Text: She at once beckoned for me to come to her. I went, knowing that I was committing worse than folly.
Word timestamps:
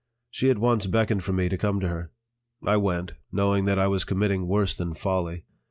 She 0.31 0.49
at 0.49 0.57
once 0.57 0.87
beckoned 0.87 1.23
for 1.23 1.31
me 1.31 1.47
to 1.47 1.59
come 1.59 1.79
to 1.79 1.87
her. 1.87 2.11
I 2.65 2.75
went, 2.75 3.11
knowing 3.31 3.65
that 3.65 3.77
I 3.77 3.85
was 3.85 4.03
committing 4.03 4.47
worse 4.47 4.73
than 4.73 4.95
folly. 4.95 5.43